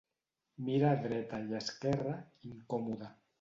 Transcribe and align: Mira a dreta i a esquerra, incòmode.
Mira 0.69 0.87
a 0.93 1.01
dreta 1.03 1.41
i 1.51 1.53
a 1.59 1.59
esquerra, 1.67 2.17
incòmode. 2.53 3.13